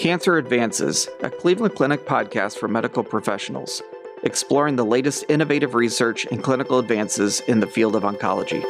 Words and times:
Cancer 0.00 0.38
Advances, 0.38 1.10
a 1.22 1.28
Cleveland 1.28 1.74
Clinic 1.74 2.06
podcast 2.06 2.56
for 2.56 2.68
medical 2.68 3.04
professionals, 3.04 3.82
exploring 4.22 4.76
the 4.76 4.82
latest 4.82 5.26
innovative 5.28 5.74
research 5.74 6.24
and 6.24 6.42
clinical 6.42 6.78
advances 6.78 7.40
in 7.40 7.60
the 7.60 7.66
field 7.66 7.94
of 7.94 8.04
oncology. 8.04 8.64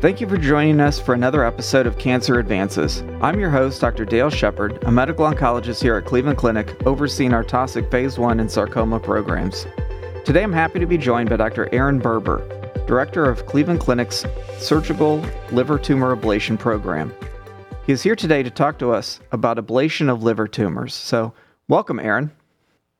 Thank 0.00 0.20
you 0.20 0.28
for 0.28 0.36
joining 0.36 0.78
us 0.78 1.00
for 1.00 1.12
another 1.12 1.44
episode 1.44 1.88
of 1.88 1.98
Cancer 1.98 2.38
Advances. 2.38 3.02
I'm 3.20 3.40
your 3.40 3.50
host, 3.50 3.80
Dr. 3.80 4.04
Dale 4.04 4.30
Shepard, 4.30 4.84
a 4.84 4.92
medical 4.92 5.26
oncologist 5.26 5.82
here 5.82 5.96
at 5.96 6.04
Cleveland 6.04 6.38
Clinic, 6.38 6.86
overseeing 6.86 7.34
our 7.34 7.42
Taussig 7.42 7.90
Phase 7.90 8.16
1 8.16 8.38
and 8.38 8.48
sarcoma 8.48 9.00
programs. 9.00 9.66
Today 10.24 10.44
I'm 10.44 10.52
happy 10.52 10.78
to 10.78 10.86
be 10.86 10.98
joined 10.98 11.30
by 11.30 11.36
Dr. 11.36 11.66
Eren 11.72 12.00
Berber, 12.00 12.46
Director 12.86 13.24
of 13.24 13.44
Cleveland 13.44 13.80
Clinic's 13.80 14.24
Surgical 14.58 15.16
Liver 15.50 15.80
Tumor 15.80 16.14
Ablation 16.14 16.56
Program. 16.56 17.12
He 17.84 17.92
is 17.92 18.02
here 18.02 18.14
today 18.14 18.44
to 18.44 18.50
talk 18.50 18.78
to 18.78 18.92
us 18.92 19.18
about 19.32 19.56
ablation 19.56 20.08
of 20.08 20.22
liver 20.22 20.46
tumors. 20.46 20.94
So, 20.94 21.34
welcome, 21.68 21.98
Eren. 21.98 22.30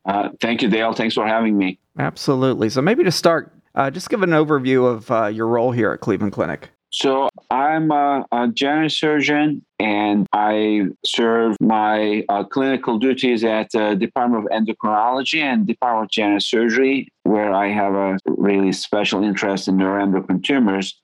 Uh, 0.05 0.29
thank 0.41 0.61
you, 0.61 0.69
Dale. 0.69 0.91
Thanks 0.91 1.15
for 1.15 1.25
having 1.25 1.57
me. 1.57 1.79
Absolutely. 1.97 2.69
So, 2.69 2.81
maybe 2.81 3.05
to 3.05 3.11
start, 3.11 3.53
uh, 3.75 3.89
just 3.89 4.09
give 4.09 4.23
an 4.23 4.31
overview 4.31 4.85
of 4.85 5.09
uh, 5.09 5.27
your 5.27 5.47
role 5.47 5.71
here 5.71 5.93
at 5.93 6.01
Cleveland 6.01 6.33
Clinic. 6.33 6.69
So 6.95 7.27
I'm 7.49 7.91
a, 7.91 8.23
a 8.31 8.49
general 8.49 8.87
surgeon 8.87 9.65
and 9.79 10.27
I 10.31 10.83
serve 11.03 11.55
my 11.59 12.23
uh, 12.29 12.43
clinical 12.43 12.99
duties 12.99 13.43
at 13.43 13.71
the 13.71 13.95
Department 13.95 14.45
of 14.45 14.51
Endocrinology 14.51 15.41
and 15.41 15.65
Department 15.65 16.05
of 16.05 16.11
General 16.11 16.39
Surgery, 16.39 17.07
where 17.23 17.51
I 17.51 17.69
have 17.69 17.95
a 17.95 18.19
really 18.27 18.73
special 18.73 19.23
interest 19.23 19.67
in 19.67 19.77
neuroendocrine 19.77 20.43
tumors 20.43 21.01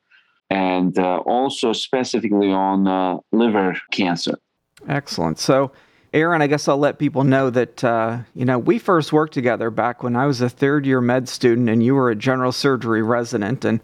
and 0.49 0.97
uh, 0.97 1.17
also 1.25 1.73
specifically 1.73 2.51
on 2.51 2.87
uh, 2.87 3.17
liver 3.31 3.77
cancer. 3.91 4.37
Excellent. 4.87 5.39
So, 5.39 5.71
Eren, 6.13 6.41
I 6.41 6.47
guess 6.47 6.67
I'll 6.67 6.77
let 6.77 6.97
people 6.97 7.23
know 7.23 7.49
that, 7.49 7.83
uh, 7.83 8.19
you 8.33 8.45
know, 8.45 8.57
we 8.57 8.79
first 8.79 9.13
worked 9.13 9.33
together 9.33 9.69
back 9.69 10.01
when 10.01 10.15
I 10.15 10.25
was 10.25 10.41
a 10.41 10.49
third 10.49 10.85
year 10.85 11.01
med 11.01 11.29
student 11.29 11.69
and 11.69 11.83
you 11.83 11.93
were 11.93 12.09
a 12.09 12.15
general 12.15 12.51
surgery 12.51 13.03
resident. 13.03 13.63
And 13.63 13.79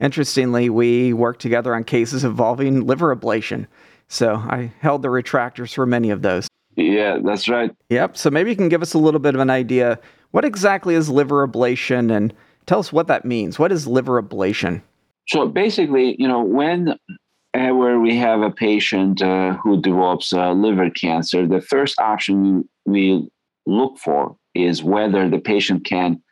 Interestingly, 0.00 0.68
we 0.68 1.12
worked 1.12 1.40
together 1.40 1.74
on 1.74 1.84
cases 1.84 2.24
involving 2.24 2.86
liver 2.86 3.14
ablation. 3.14 3.66
So 4.08 4.34
I 4.34 4.72
held 4.80 5.02
the 5.02 5.08
retractors 5.08 5.74
for 5.74 5.86
many 5.86 6.10
of 6.10 6.22
those. 6.22 6.48
Yeah, 6.76 7.18
that's 7.24 7.48
right. 7.48 7.70
Yep. 7.88 8.16
So 8.16 8.30
maybe 8.30 8.50
you 8.50 8.56
can 8.56 8.68
give 8.68 8.82
us 8.82 8.94
a 8.94 8.98
little 8.98 9.20
bit 9.20 9.34
of 9.34 9.40
an 9.40 9.50
idea. 9.50 9.98
What 10.32 10.44
exactly 10.44 10.94
is 10.94 11.08
liver 11.08 11.46
ablation 11.46 12.14
and 12.14 12.34
tell 12.66 12.80
us 12.80 12.92
what 12.92 13.06
that 13.06 13.24
means? 13.24 13.58
What 13.58 13.70
is 13.70 13.86
liver 13.86 14.20
ablation? 14.20 14.82
So 15.28 15.48
basically, 15.48 16.16
you 16.18 16.28
know, 16.28 16.42
whenever 16.42 18.00
we 18.00 18.16
have 18.16 18.42
a 18.42 18.50
patient 18.50 19.22
uh, 19.22 19.54
who 19.54 19.80
develops 19.80 20.32
uh, 20.32 20.52
liver 20.52 20.90
cancer, 20.90 21.46
the 21.46 21.60
first 21.60 21.98
option 21.98 22.68
we 22.84 23.28
look 23.66 23.98
for 23.98 24.36
is 24.54 24.82
whether 24.82 25.28
the 25.28 25.38
patient 25.38 25.84
can 25.84 26.22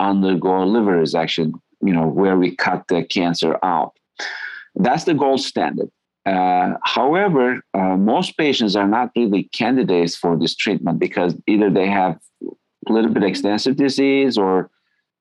undergo 0.00 0.64
liver 0.64 1.00
resection 1.00 1.52
you 1.82 1.92
know 1.92 2.06
where 2.06 2.36
we 2.36 2.54
cut 2.54 2.84
the 2.88 3.02
cancer 3.02 3.58
out. 3.62 3.92
That's 4.74 5.04
the 5.04 5.14
gold 5.14 5.40
standard. 5.40 5.90
Uh, 6.24 6.74
however 6.84 7.60
uh, 7.74 7.96
most 7.96 8.38
patients 8.38 8.76
are 8.76 8.86
not 8.86 9.10
really 9.16 9.44
candidates 9.52 10.14
for 10.14 10.38
this 10.38 10.54
treatment 10.54 11.00
because 11.00 11.34
either 11.48 11.68
they 11.68 11.88
have 11.88 12.16
a 12.88 12.92
little 12.92 13.10
bit 13.10 13.24
extensive 13.24 13.74
disease 13.74 14.38
or 14.38 14.70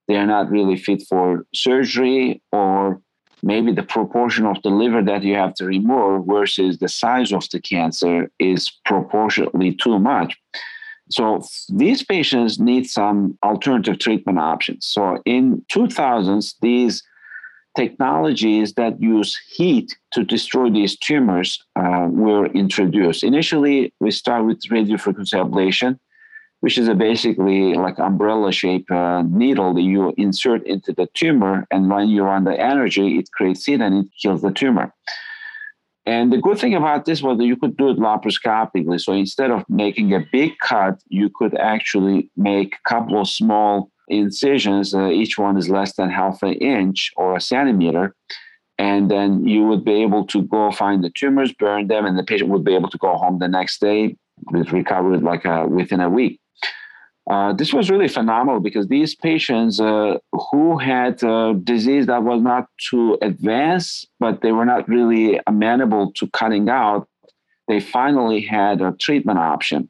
they 0.07 0.15
are 0.15 0.27
not 0.27 0.51
really 0.51 0.77
fit 0.77 1.01
for 1.09 1.43
surgery 1.55 2.39
or 2.51 3.01
maybe 3.43 3.71
the 3.71 3.83
proportion 3.83 4.45
of 4.45 4.61
the 4.61 4.69
liver 4.69 5.01
that 5.03 5.23
you 5.23 5.35
have 5.35 5.53
to 5.55 5.65
remove 5.65 6.25
versus 6.27 6.77
the 6.77 6.87
size 6.87 7.31
of 7.31 7.49
the 7.49 7.59
cancer 7.59 8.29
is 8.39 8.69
proportionately 8.85 9.73
too 9.73 9.99
much 9.99 10.37
so 11.11 11.41
these 11.67 12.03
patients 12.03 12.59
need 12.59 12.89
some 12.89 13.37
alternative 13.43 13.99
treatment 13.99 14.39
options. 14.39 14.85
So 14.85 15.21
in 15.25 15.63
2000s, 15.69 16.55
these 16.61 17.03
technologies 17.75 18.73
that 18.73 19.01
use 19.01 19.39
heat 19.49 19.97
to 20.11 20.23
destroy 20.23 20.69
these 20.69 20.97
tumors 20.97 21.61
uh, 21.75 22.07
were 22.09 22.47
introduced. 22.47 23.23
Initially, 23.23 23.93
we 23.99 24.11
start 24.11 24.45
with 24.45 24.61
radiofrequency 24.69 25.33
ablation, 25.33 25.99
which 26.61 26.77
is 26.77 26.87
a 26.87 26.95
basically 26.95 27.73
like 27.73 27.99
umbrella 27.99 28.51
shaped 28.51 28.89
uh, 28.89 29.21
needle 29.23 29.73
that 29.73 29.81
you 29.81 30.13
insert 30.17 30.65
into 30.65 30.93
the 30.93 31.07
tumor, 31.13 31.67
and 31.69 31.89
when 31.89 32.09
you 32.09 32.23
run 32.23 32.45
the 32.45 32.59
energy, 32.59 33.17
it 33.19 33.29
creates 33.31 33.65
heat 33.65 33.81
and 33.81 34.05
it 34.05 34.11
kills 34.21 34.41
the 34.41 34.51
tumor. 34.51 34.93
And 36.05 36.33
the 36.33 36.37
good 36.37 36.57
thing 36.57 36.73
about 36.73 37.05
this 37.05 37.21
was 37.21 37.37
that 37.37 37.45
you 37.45 37.55
could 37.55 37.77
do 37.77 37.89
it 37.89 37.97
laparoscopically. 37.97 38.99
So 38.99 39.13
instead 39.13 39.51
of 39.51 39.63
making 39.69 40.13
a 40.13 40.25
big 40.31 40.53
cut, 40.59 40.99
you 41.09 41.29
could 41.33 41.55
actually 41.57 42.31
make 42.35 42.75
a 42.75 42.89
couple 42.89 43.21
of 43.21 43.27
small 43.27 43.91
incisions. 44.07 44.95
Uh, 44.95 45.09
each 45.09 45.37
one 45.37 45.57
is 45.57 45.69
less 45.69 45.95
than 45.95 46.09
half 46.09 46.41
an 46.41 46.53
inch 46.53 47.11
or 47.17 47.35
a 47.35 47.41
centimeter. 47.41 48.15
And 48.79 49.11
then 49.11 49.47
you 49.47 49.63
would 49.65 49.85
be 49.85 50.01
able 50.01 50.25
to 50.27 50.41
go 50.41 50.71
find 50.71 51.03
the 51.03 51.11
tumors, 51.11 51.53
burn 51.53 51.87
them, 51.87 52.05
and 52.05 52.17
the 52.17 52.23
patient 52.23 52.49
would 52.49 52.63
be 52.63 52.73
able 52.73 52.89
to 52.89 52.97
go 52.97 53.15
home 53.15 53.37
the 53.37 53.47
next 53.47 53.79
day 53.79 54.17
with 54.51 54.71
recovery 54.71 55.19
like 55.19 55.45
uh, 55.45 55.67
within 55.69 55.99
a 55.99 56.09
week. 56.09 56.40
Uh, 57.31 57.53
this 57.53 57.73
was 57.73 57.89
really 57.89 58.09
phenomenal 58.09 58.59
because 58.59 58.87
these 58.87 59.15
patients 59.15 59.79
uh, 59.79 60.17
who 60.33 60.77
had 60.77 61.23
uh, 61.23 61.53
disease 61.63 62.05
that 62.07 62.23
was 62.23 62.41
not 62.41 62.67
too 62.89 63.17
advanced, 63.21 64.09
but 64.19 64.41
they 64.41 64.51
were 64.51 64.65
not 64.65 64.85
really 64.89 65.39
amenable 65.47 66.11
to 66.11 66.27
cutting 66.31 66.67
out, 66.67 67.07
they 67.69 67.79
finally 67.79 68.41
had 68.41 68.81
a 68.81 68.91
treatment 68.99 69.39
option. 69.39 69.89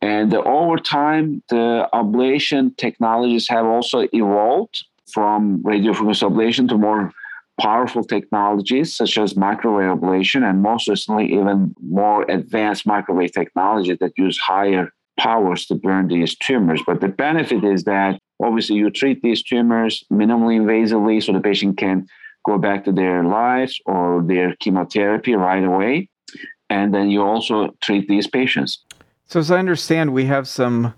And 0.00 0.32
over 0.32 0.78
time, 0.78 1.42
the 1.50 1.86
ablation 1.92 2.74
technologies 2.78 3.46
have 3.50 3.66
also 3.66 4.08
evolved 4.10 4.82
from 5.12 5.62
radiofrequency 5.62 6.26
ablation 6.26 6.66
to 6.70 6.78
more 6.78 7.12
powerful 7.60 8.02
technologies 8.02 8.96
such 8.96 9.18
as 9.18 9.36
microwave 9.36 9.98
ablation, 9.98 10.48
and 10.48 10.62
most 10.62 10.88
recently, 10.88 11.34
even 11.34 11.74
more 11.82 12.22
advanced 12.30 12.86
microwave 12.86 13.32
technologies 13.32 13.98
that 14.00 14.16
use 14.16 14.38
higher 14.38 14.90
powers 15.20 15.66
to 15.66 15.74
burn 15.74 16.08
these 16.08 16.34
tumors. 16.34 16.82
But 16.86 17.00
the 17.00 17.08
benefit 17.08 17.62
is 17.62 17.84
that 17.84 18.18
obviously 18.42 18.76
you 18.76 18.90
treat 18.90 19.22
these 19.22 19.42
tumors 19.42 20.02
minimally 20.10 20.58
invasively 20.58 21.22
so 21.22 21.32
the 21.32 21.40
patient 21.40 21.76
can 21.76 22.06
go 22.46 22.56
back 22.56 22.84
to 22.86 22.92
their 22.92 23.22
lives 23.22 23.78
or 23.84 24.22
their 24.26 24.56
chemotherapy 24.56 25.34
right 25.34 25.62
away. 25.62 26.08
And 26.70 26.94
then 26.94 27.10
you 27.10 27.22
also 27.22 27.74
treat 27.82 28.08
these 28.08 28.26
patients. 28.26 28.82
So, 29.26 29.40
as 29.40 29.50
I 29.50 29.58
understand, 29.58 30.14
we 30.14 30.24
have 30.24 30.48
some 30.48 30.94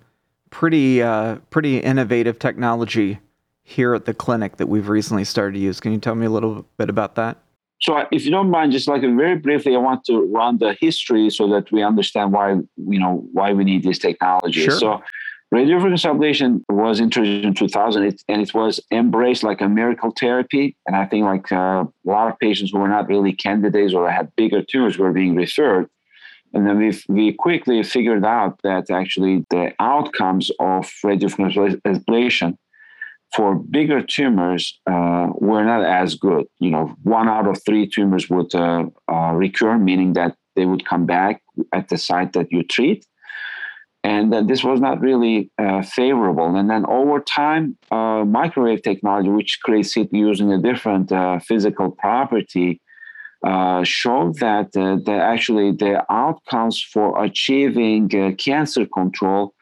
pretty 0.50 1.02
uh, 1.02 1.36
pretty 1.50 1.78
innovative 1.78 2.38
technology 2.38 3.18
here 3.64 3.94
at 3.94 4.04
the 4.04 4.14
clinic 4.14 4.58
that 4.58 4.68
we've 4.68 4.88
recently 4.88 5.24
started 5.24 5.54
to 5.54 5.60
use. 5.60 5.80
Can 5.80 5.92
you 5.92 5.98
tell 5.98 6.14
me 6.14 6.26
a 6.26 6.30
little 6.30 6.66
bit 6.76 6.88
about 6.88 7.16
that? 7.16 7.38
So, 7.82 8.06
if 8.12 8.24
you 8.24 8.30
don't 8.30 8.50
mind, 8.50 8.70
just 8.70 8.86
like 8.86 9.02
very 9.02 9.36
briefly, 9.36 9.74
I 9.74 9.78
want 9.78 10.04
to 10.04 10.20
run 10.32 10.58
the 10.58 10.76
history 10.80 11.30
so 11.30 11.48
that 11.48 11.72
we 11.72 11.82
understand 11.82 12.32
why 12.32 12.52
you 12.76 13.00
know 13.00 13.26
why 13.32 13.52
we 13.52 13.64
need 13.64 13.82
this 13.82 13.98
technology. 13.98 14.62
Sure. 14.62 14.78
So, 14.78 15.02
radiofrequency 15.52 16.08
ablation 16.14 16.62
was 16.68 17.00
introduced 17.00 17.44
in 17.44 17.54
2000, 17.54 18.20
and 18.28 18.42
it 18.42 18.54
was 18.54 18.78
embraced 18.92 19.42
like 19.42 19.60
a 19.60 19.68
miracle 19.68 20.12
therapy. 20.18 20.76
And 20.86 20.94
I 20.94 21.06
think 21.06 21.24
like 21.24 21.50
uh, 21.50 21.84
a 21.84 22.08
lot 22.08 22.30
of 22.30 22.38
patients 22.38 22.70
who 22.70 22.78
were 22.78 22.88
not 22.88 23.08
really 23.08 23.32
candidates 23.32 23.94
or 23.94 24.08
had 24.08 24.34
bigger 24.36 24.62
tumors 24.62 24.96
were 24.96 25.12
being 25.12 25.34
referred. 25.34 25.90
And 26.54 26.66
then 26.66 26.78
we 26.78 26.92
we 27.08 27.32
quickly 27.32 27.82
figured 27.82 28.24
out 28.24 28.60
that 28.62 28.90
actually 28.90 29.44
the 29.50 29.72
outcomes 29.80 30.52
of 30.60 30.88
radiofrequency 31.04 31.80
ablation 31.82 32.56
for 33.34 33.54
bigger 33.54 34.02
tumors 34.02 34.78
uh, 34.86 35.28
were 35.34 35.64
not 35.64 35.84
as 35.84 36.14
good. 36.14 36.44
You 36.58 36.70
know, 36.70 36.94
one 37.02 37.28
out 37.28 37.46
of 37.46 37.62
three 37.64 37.88
tumors 37.88 38.28
would 38.28 38.54
uh, 38.54 38.84
uh, 39.10 39.32
recur, 39.32 39.78
meaning 39.78 40.12
that 40.14 40.36
they 40.54 40.66
would 40.66 40.84
come 40.84 41.06
back 41.06 41.42
at 41.72 41.88
the 41.88 41.96
site 41.96 42.34
that 42.34 42.52
you 42.52 42.62
treat. 42.62 43.06
And 44.04 44.48
this 44.48 44.64
was 44.64 44.80
not 44.80 45.00
really 45.00 45.50
uh, 45.58 45.82
favorable. 45.82 46.56
And 46.56 46.68
then 46.68 46.84
over 46.86 47.20
time, 47.20 47.78
uh, 47.92 48.24
microwave 48.24 48.82
technology, 48.82 49.28
which 49.28 49.60
creates 49.62 49.96
it 49.96 50.08
using 50.12 50.52
a 50.52 50.58
different 50.60 51.12
uh, 51.12 51.38
physical 51.38 51.92
property, 51.92 52.80
showed 53.84 54.38
that, 54.40 54.72
that 54.72 55.08
actually 55.08 55.70
the 55.72 56.04
outcomes 56.10 56.82
for 56.82 57.24
achieving 57.24 58.08
cancer 58.36 58.86
control 58.86 59.54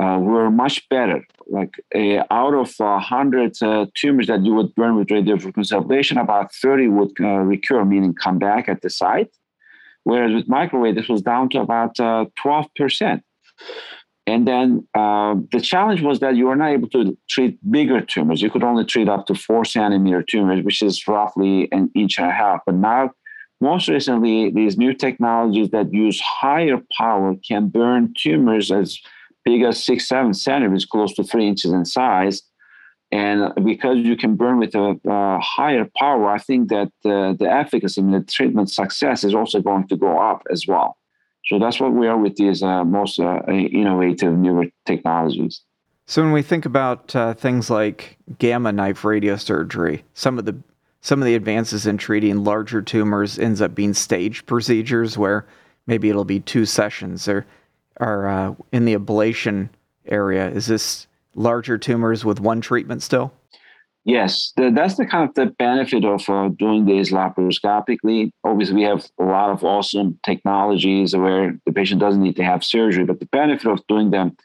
uh, 0.00 0.18
were 0.20 0.50
much 0.50 0.88
better. 0.88 1.24
Like 1.46 1.74
uh, 1.94 2.24
out 2.30 2.54
of 2.54 2.68
uh, 2.80 2.96
100 2.96 3.62
uh, 3.62 3.86
tumors 3.94 4.26
that 4.28 4.44
you 4.44 4.54
would 4.54 4.74
burn 4.74 4.96
with 4.96 5.08
radiofrequency 5.08 5.72
ablation, 5.72 6.20
about 6.20 6.54
30 6.54 6.88
would 6.88 7.12
uh, 7.20 7.38
recur, 7.38 7.84
meaning 7.84 8.14
come 8.14 8.38
back 8.38 8.68
at 8.68 8.82
the 8.82 8.90
site. 8.90 9.30
Whereas 10.04 10.34
with 10.34 10.48
microwave, 10.48 10.94
this 10.94 11.08
was 11.08 11.22
down 11.22 11.48
to 11.50 11.60
about 11.60 11.96
12%. 11.96 12.32
Uh, 13.02 13.18
and 14.26 14.46
then 14.46 14.86
the 14.94 15.60
challenge 15.60 16.00
was 16.00 16.20
that 16.20 16.36
you 16.36 16.46
were 16.46 16.56
not 16.56 16.70
able 16.70 16.88
to 16.90 17.16
treat 17.28 17.58
bigger 17.70 18.00
tumors. 18.00 18.40
You 18.40 18.50
could 18.50 18.62
only 18.62 18.84
treat 18.84 19.08
up 19.08 19.26
to 19.26 19.34
four 19.34 19.64
centimeter 19.64 20.22
tumors, 20.22 20.64
which 20.64 20.80
is 20.80 21.06
roughly 21.06 21.68
an 21.70 21.90
inch 21.94 22.18
and 22.18 22.28
a 22.28 22.32
half. 22.32 22.60
But 22.64 22.76
now 22.76 23.10
most 23.62 23.88
recently, 23.88 24.50
these 24.50 24.76
new 24.76 24.92
technologies 24.92 25.70
that 25.70 25.94
use 25.94 26.20
higher 26.20 26.80
power 26.98 27.36
can 27.46 27.68
burn 27.68 28.12
tumors 28.20 28.72
as 28.72 28.98
big 29.44 29.62
as 29.62 29.82
six, 29.82 30.08
seven 30.08 30.34
centimeters, 30.34 30.84
close 30.84 31.14
to 31.14 31.24
three 31.24 31.46
inches 31.46 31.72
in 31.72 31.84
size. 31.84 32.42
And 33.10 33.52
because 33.64 33.98
you 33.98 34.16
can 34.16 34.36
burn 34.36 34.58
with 34.58 34.74
a, 34.74 34.98
a 35.06 35.38
higher 35.38 35.86
power, 35.98 36.30
I 36.30 36.38
think 36.38 36.70
that 36.70 36.88
uh, 37.04 37.34
the 37.38 37.48
efficacy 37.48 38.00
and 38.00 38.14
the 38.14 38.22
treatment 38.22 38.70
success 38.70 39.22
is 39.22 39.34
also 39.34 39.60
going 39.60 39.86
to 39.88 39.96
go 39.96 40.18
up 40.18 40.42
as 40.50 40.66
well. 40.66 40.96
So 41.46 41.58
that's 41.58 41.78
what 41.78 41.92
we 41.92 42.06
are 42.06 42.16
with 42.16 42.36
these 42.36 42.62
uh, 42.62 42.84
most 42.84 43.18
uh, 43.18 43.42
innovative 43.48 44.32
newer 44.32 44.66
technologies. 44.86 45.60
So 46.06 46.22
when 46.22 46.32
we 46.32 46.42
think 46.42 46.64
about 46.64 47.14
uh, 47.14 47.34
things 47.34 47.68
like 47.68 48.16
gamma 48.38 48.72
knife 48.72 49.02
radiosurgery, 49.02 50.02
some 50.14 50.38
of 50.38 50.46
the 50.46 50.56
some 51.04 51.20
of 51.20 51.26
the 51.26 51.34
advances 51.34 51.84
in 51.84 51.98
treating 51.98 52.44
larger 52.44 52.80
tumors 52.80 53.36
ends 53.36 53.60
up 53.60 53.74
being 53.74 53.92
staged 53.92 54.46
procedures 54.46 55.18
where 55.18 55.46
maybe 55.86 56.08
it'll 56.08 56.24
be 56.24 56.38
two 56.38 56.64
sessions 56.64 57.26
or 57.26 57.44
are 58.02 58.28
uh, 58.28 58.54
in 58.72 58.84
the 58.84 58.96
ablation 58.96 59.68
area. 60.06 60.50
Is 60.50 60.66
this 60.66 61.06
larger 61.34 61.78
tumors 61.78 62.24
with 62.24 62.40
one 62.40 62.60
treatment 62.60 63.02
still? 63.02 63.32
Yes, 64.04 64.52
the, 64.56 64.72
that's 64.74 64.96
the 64.96 65.06
kind 65.06 65.28
of 65.28 65.34
the 65.36 65.46
benefit 65.46 66.04
of 66.04 66.28
uh, 66.28 66.48
doing 66.58 66.86
this 66.86 67.12
laparoscopically. 67.12 68.32
Obviously, 68.42 68.74
we 68.74 68.82
have 68.82 69.06
a 69.20 69.24
lot 69.24 69.50
of 69.50 69.62
awesome 69.62 70.18
technologies 70.24 71.14
where 71.14 71.56
the 71.66 71.72
patient 71.72 72.00
doesn't 72.00 72.20
need 72.20 72.34
to 72.36 72.44
have 72.44 72.64
surgery, 72.64 73.04
but 73.04 73.20
the 73.20 73.26
benefit 73.26 73.70
of 73.70 73.86
doing 73.86 74.10
them 74.10 74.36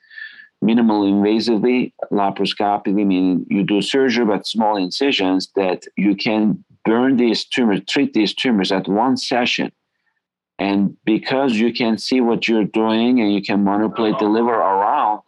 minimally 0.64 1.12
invasively, 1.12 1.92
laparoscopically, 2.12 3.06
meaning 3.06 3.46
you 3.50 3.64
do 3.64 3.82
surgery 3.82 4.26
but 4.26 4.46
small 4.46 4.78
incisions 4.78 5.50
that 5.56 5.86
you 5.96 6.16
can 6.16 6.64
burn 6.86 7.18
these 7.18 7.44
tumors, 7.44 7.82
treat 7.88 8.14
these 8.14 8.36
tumors 8.36 8.72
at 8.72 8.88
one 8.88 9.18
session. 9.18 9.72
And 10.60 10.98
because 11.06 11.54
you 11.54 11.72
can 11.72 11.98
see 11.98 12.20
what 12.20 12.48
you're 12.48 12.66
doing 12.66 13.22
and 13.22 13.32
you 13.32 13.42
can 13.42 13.64
manipulate 13.64 14.18
the 14.20 14.26
liver 14.26 14.54
around, 14.54 15.22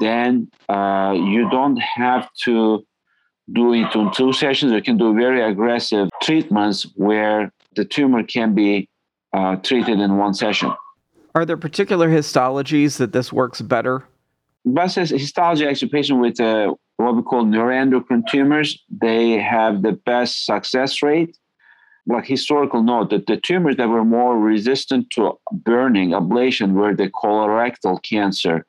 then 0.00 0.50
uh, 0.68 1.14
you 1.14 1.48
don't 1.50 1.76
have 1.76 2.32
to 2.44 2.84
do 3.52 3.74
it 3.74 3.94
in 3.94 4.10
two 4.12 4.32
sessions. 4.32 4.72
You 4.72 4.82
can 4.82 4.96
do 4.96 5.14
very 5.14 5.42
aggressive 5.42 6.08
treatments 6.22 6.86
where 6.96 7.52
the 7.76 7.84
tumor 7.84 8.22
can 8.22 8.54
be 8.54 8.88
uh, 9.32 9.56
treated 9.56 10.00
in 10.00 10.16
one 10.16 10.32
session. 10.32 10.72
Are 11.34 11.44
there 11.44 11.56
particular 11.56 12.08
histologies 12.08 12.96
that 12.98 13.12
this 13.12 13.32
works 13.32 13.60
better? 13.60 14.04
But 14.64 14.94
histology 14.94 15.66
actually 15.66 15.90
patients 15.90 16.20
with 16.20 16.40
uh, 16.40 16.74
what 16.96 17.16
we 17.16 17.22
call 17.22 17.44
neuroendocrine 17.44 18.26
tumors, 18.28 18.82
they 18.88 19.32
have 19.32 19.82
the 19.82 19.92
best 19.92 20.46
success 20.46 21.02
rate. 21.02 21.36
Like 22.06 22.26
historical 22.26 22.82
note 22.82 23.10
that 23.10 23.26
the 23.26 23.38
tumors 23.38 23.76
that 23.76 23.88
were 23.88 24.04
more 24.04 24.38
resistant 24.38 25.10
to 25.10 25.32
burning 25.50 26.10
ablation 26.10 26.72
were 26.72 26.94
the 26.94 27.08
colorectal 27.08 28.02
cancer 28.02 28.66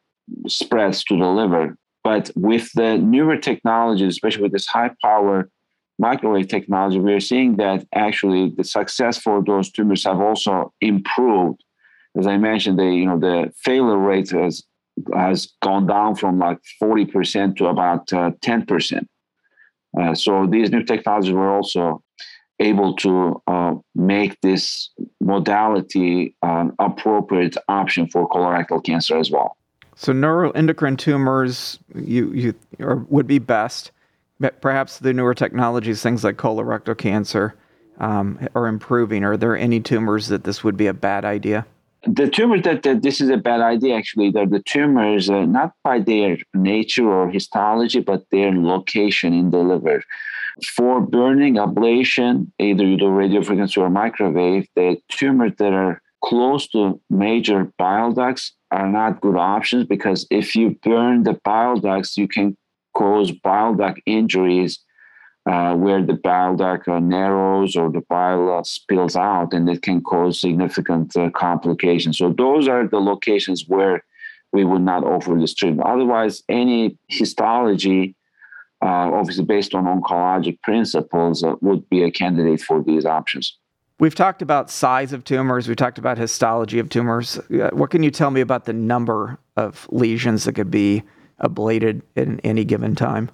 spreads 0.47 1.03
to 1.05 1.17
the 1.17 1.27
liver. 1.27 1.77
But 2.03 2.31
with 2.35 2.71
the 2.73 2.97
newer 2.97 3.37
technologies, 3.37 4.13
especially 4.13 4.43
with 4.43 4.53
this 4.53 4.67
high 4.67 4.91
power 5.03 5.49
microwave 5.99 6.47
technology, 6.47 6.99
we're 6.99 7.19
seeing 7.19 7.57
that 7.57 7.85
actually 7.93 8.53
the 8.55 8.63
success 8.63 9.17
for 9.17 9.43
those 9.43 9.71
tumors 9.71 10.03
have 10.05 10.19
also 10.19 10.73
improved. 10.81 11.63
As 12.17 12.27
I 12.27 12.37
mentioned, 12.37 12.79
the 12.79 12.85
you 12.85 13.05
know 13.05 13.19
the 13.19 13.51
failure 13.63 13.97
rate 13.97 14.29
has 14.31 14.63
has 15.13 15.51
gone 15.61 15.87
down 15.87 16.15
from 16.15 16.39
like 16.39 16.59
40% 16.81 17.57
to 17.57 17.65
about 17.67 18.11
uh, 18.13 18.31
10%. 18.41 19.05
Uh, 19.99 20.15
so 20.15 20.47
these 20.47 20.71
new 20.71 20.83
technologies 20.83 21.33
were 21.33 21.53
also 21.53 22.01
able 22.60 22.96
to 22.96 23.42
uh, 23.48 23.75
make 23.94 24.40
this 24.42 24.90
modality 25.19 26.36
an 26.42 26.72
appropriate 26.80 27.57
option 27.68 28.07
for 28.07 28.30
colorectal 28.30 28.84
cancer 28.84 29.18
as 29.18 29.30
well. 29.30 29.57
So 29.96 30.13
neuroendocrine 30.13 30.98
tumors 30.98 31.80
you 31.94 32.31
you 32.34 32.54
or 32.80 33.06
would 33.10 33.28
be 33.28 33.40
best. 33.40 33.92
Perhaps 34.60 35.00
the 35.00 35.13
newer 35.13 35.34
technologies, 35.34 36.02
things 36.02 36.25
like 36.25 36.36
colorectal 36.36 36.98
cancer, 36.98 37.56
um, 38.00 38.46
are 38.54 38.68
improving. 38.68 39.24
Are 39.24 39.38
there 39.38 39.56
any 39.56 39.80
tumors 39.80 40.28
that 40.28 40.44
this 40.44 40.62
would 40.62 40.75
be 40.75 40.88
a 40.88 40.94
bad 40.94 41.24
idea? 41.24 41.66
The 42.07 42.30
tumors 42.30 42.62
that, 42.63 42.84
that 42.84 43.02
this 43.02 43.19
is 43.19 43.30
a 43.30 43.38
bad 43.38 43.62
idea. 43.62 43.96
Actually, 43.96 44.30
they're 44.30 44.46
the 44.46 44.62
tumors 44.62 45.30
uh, 45.30 45.46
not 45.46 45.74
by 45.84 46.00
their 46.00 46.38
nature 46.54 47.10
or 47.12 47.30
histology, 47.30 48.00
but 48.00 48.24
their 48.31 48.52
location 48.52 49.34
in 49.34 49.50
the 49.50 49.60
liver. 49.60 50.04
For 50.75 51.02
burning 51.02 51.56
ablation, 51.56 52.52
either 52.60 52.86
you 52.86 52.98
do 52.98 53.06
radiofrequency 53.06 53.78
or 53.78 53.90
microwave, 53.90 54.68
the 54.75 54.98
tumors 55.10 55.54
that 55.57 55.74
are 55.74 56.02
close 56.24 56.68
to 56.69 57.02
major 57.10 57.72
bile 57.78 58.12
ducts 58.12 58.54
are 58.72 58.90
not 58.90 59.22
good 59.22 59.36
options 59.36 59.86
because 59.86 60.25
if 60.30 60.56
you 60.56 60.78
burn 60.84 61.24
the 61.24 61.40
bile 61.44 61.78
ducts, 61.78 62.18
you 62.18 62.28
can 62.28 62.56
cause 62.96 63.31
bile 63.31 63.74
duct 63.74 64.00
injuries 64.06 64.80
uh, 65.45 65.75
where 65.75 66.03
the 66.03 66.13
bile 66.13 66.56
duct 66.56 66.88
uh, 66.88 67.00
narrows 67.00 67.75
or 67.75 67.92
the 67.92 68.01
bile 68.09 68.50
uh, 68.50 68.63
spills 68.63 69.15
out, 69.15 69.53
and 69.53 69.69
it 69.69 69.83
can 69.83 70.01
cause 70.01 70.42
significant 70.42 71.15
uh, 71.15 71.30
complications. 71.31 72.18
So 72.18 72.33
those 72.33 72.68
are 72.68 72.88
the 72.88 73.00
locations 73.00 73.65
where 73.68 74.03
we 74.53 74.65
would 74.65 74.81
not 74.81 75.03
offer 75.03 75.36
this 75.36 75.53
treatment. 75.53 75.88
Otherwise, 75.88 76.42
any 76.50 76.97
histology, 77.09 78.15
uh, 78.81 79.12
obviously 79.13 79.45
based 79.45 79.75
on 79.75 79.86
oncologic 79.86 80.59
principles, 80.63 81.44
would 81.62 81.88
be 81.89 82.03
a 82.03 82.09
candidate 82.09 82.62
for 82.62 82.81
these 82.81 83.06
options. 83.06 83.57
We've 84.00 84.15
talked 84.15 84.42
about 84.42 84.69
size 84.69 85.13
of 85.13 85.24
tumors. 85.24 85.68
We've 85.68 85.77
talked 85.77 85.97
about 85.97 86.18
histology 86.18 86.80
of 86.80 86.89
tumors. 86.89 87.39
What 87.50 87.92
can 87.92 88.03
you 88.03 88.12
tell 88.12 88.31
me 88.31 88.42
about 88.42 88.65
the 88.65 88.74
number 88.74 89.38
of 89.56 89.88
lesions 89.89 90.45
that 90.45 90.53
could 90.53 90.71
be 90.71 91.03
ablated 91.42 92.01
in 92.15 92.39
any 92.42 92.65
given 92.65 92.95
time? 92.95 93.30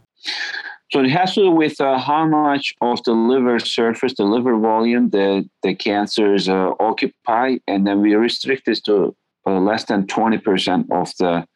So 0.92 1.00
it 1.00 1.10
has 1.10 1.36
to 1.36 1.42
do 1.42 1.52
with 1.52 1.80
uh, 1.80 1.98
how 1.98 2.26
much 2.28 2.74
of 2.82 3.02
the 3.04 3.14
liver 3.14 3.60
surface, 3.60 4.14
the 4.16 4.26
liver 4.26 4.58
volume, 4.58 5.10
the 5.10 5.50
the 5.64 5.74
cancers 5.74 6.50
uh, 6.50 6.72
occupy, 6.80 7.58
and 7.66 7.88
then 7.88 8.02
we 8.02 8.14
restrict 8.16 8.66
this 8.66 8.82
to 8.82 9.16
uh, 9.48 9.60
less 9.60 9.86
than 9.86 10.06
twenty 10.08 10.38
percent 10.38 10.88
of 10.92 11.10
the 11.18 11.48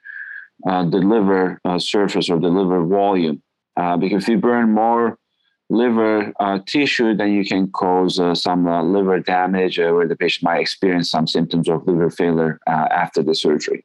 uh, 0.67 0.89
the 0.89 0.97
liver 0.97 1.59
uh, 1.65 1.77
surface 1.77 2.29
or 2.29 2.39
the 2.39 2.47
liver 2.47 2.85
volume. 2.85 3.41
Uh, 3.75 3.97
because 3.97 4.23
if 4.23 4.29
you 4.29 4.37
burn 4.37 4.71
more 4.71 5.17
liver 5.69 6.31
uh, 6.39 6.59
tissue, 6.67 7.15
then 7.15 7.33
you 7.33 7.43
can 7.43 7.67
cause 7.71 8.19
uh, 8.19 8.35
some 8.35 8.67
uh, 8.67 8.83
liver 8.83 9.19
damage 9.19 9.79
uh, 9.79 9.91
where 9.91 10.07
the 10.07 10.15
patient 10.15 10.43
might 10.43 10.59
experience 10.59 11.09
some 11.09 11.27
symptoms 11.27 11.67
of 11.67 11.87
liver 11.87 12.09
failure 12.09 12.59
uh, 12.67 12.87
after 12.91 13.23
the 13.23 13.33
surgery. 13.33 13.83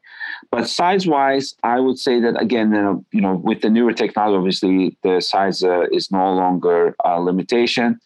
But 0.51 0.69
size-wise, 0.69 1.55
I 1.63 1.81
would 1.81 1.99
say 1.99 2.21
that 2.21 2.41
again, 2.41 2.73
you 3.13 3.21
know, 3.21 3.35
with 3.35 3.63
the 3.63 3.71
newer 3.71 3.93
technology, 3.93 4.37
obviously 4.37 4.99
the 5.03 5.21
size 5.21 5.63
uh, 5.63 5.87
is 5.91 6.11
no 6.11 6.35
longer 6.35 6.95
a 7.05 7.21
limitation. 7.21 7.99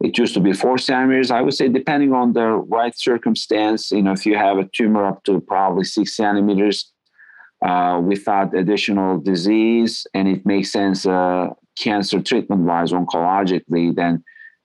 It 0.00 0.16
used 0.16 0.34
to 0.34 0.40
be 0.40 0.52
four 0.52 0.78
centimeters. 0.78 1.30
I 1.30 1.40
would 1.40 1.54
say, 1.54 1.68
depending 1.68 2.12
on 2.12 2.32
the 2.32 2.46
right 2.46 2.96
circumstance, 2.96 3.90
you 3.90 4.02
know, 4.02 4.12
if 4.12 4.24
you 4.24 4.36
have 4.36 4.58
a 4.58 4.68
tumor 4.72 5.04
up 5.04 5.24
to 5.24 5.40
probably 5.40 5.84
six 5.84 6.16
centimeters, 6.16 6.92
uh, 7.66 8.00
without 8.04 8.54
additional 8.54 9.18
disease, 9.18 10.06
and 10.14 10.28
it 10.28 10.46
makes 10.46 10.70
sense 10.70 11.04
uh, 11.04 11.48
cancer 11.78 12.20
treatment 12.20 12.62
wise 12.62 12.92
oncologically, 12.92 13.94
then 13.94 14.22